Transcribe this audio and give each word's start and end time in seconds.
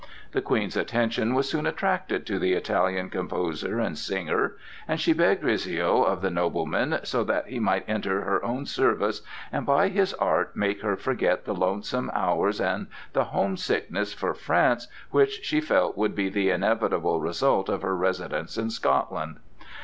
The 0.31 0.41
Queen's 0.41 0.75
attention 0.75 1.35
was 1.35 1.47
soon 1.47 1.67
attracted 1.67 2.25
to 2.25 2.39
the 2.39 2.53
Italian 2.53 3.11
composer 3.11 3.79
and 3.79 3.95
singer, 3.95 4.55
and 4.87 4.99
she 4.99 5.13
begged 5.13 5.43
Rizzio 5.43 6.01
of 6.01 6.21
the 6.23 6.31
nobleman, 6.31 7.01
so 7.03 7.23
that 7.25 7.45
he 7.45 7.59
might 7.59 7.85
enter 7.87 8.21
her 8.21 8.43
own 8.43 8.65
service 8.65 9.21
and 9.51 9.63
by 9.63 9.89
his 9.89 10.15
art 10.15 10.55
make 10.55 10.81
her 10.81 10.97
forget 10.97 11.45
the 11.45 11.53
lonesome 11.53 12.09
hours 12.15 12.59
and 12.59 12.87
the 13.13 13.25
homesickness 13.25 14.11
for 14.11 14.33
France 14.33 14.87
which 15.11 15.43
she 15.45 15.61
felt 15.61 15.95
would 15.95 16.15
be 16.15 16.29
the 16.29 16.49
inevitable 16.49 17.19
result 17.21 17.69
of 17.69 17.83
her 17.83 17.95
residence 17.95 18.57
in 18.57 18.71
Scotland. 18.71 19.37